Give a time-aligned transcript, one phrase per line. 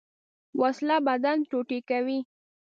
[0.61, 2.19] وسله بدن ټوټې کوي